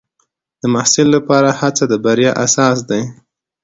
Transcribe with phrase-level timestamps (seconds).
[0.61, 3.01] د محصل لپاره هڅه د بریا اساس دی.